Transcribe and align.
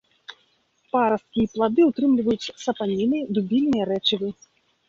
Парасткі 0.95 1.39
і 1.43 1.51
плады 1.57 1.81
ўтрымліваюць 1.89 2.51
сапаніны, 2.65 3.17
дубільныя 3.37 3.85
рэчывы. 3.95 4.29